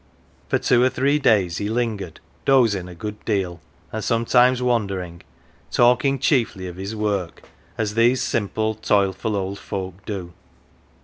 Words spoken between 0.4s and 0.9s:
For two or